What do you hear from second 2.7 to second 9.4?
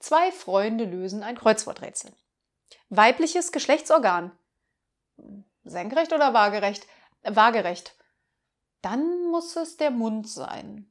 Weibliches Geschlechtsorgan. Senkrecht oder waagerecht? Waagerecht. Dann